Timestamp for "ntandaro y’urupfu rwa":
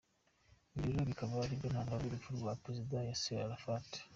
1.69-2.53